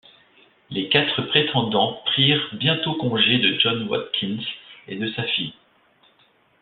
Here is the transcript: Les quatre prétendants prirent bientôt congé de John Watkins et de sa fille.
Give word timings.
Les 0.71 0.89
quatre 0.89 1.21
prétendants 1.21 2.01
prirent 2.07 2.49
bientôt 2.53 2.95
congé 2.95 3.37
de 3.37 3.59
John 3.59 3.87
Watkins 3.87 4.41
et 4.87 4.95
de 4.95 5.07
sa 5.13 5.21
fille. 5.25 5.53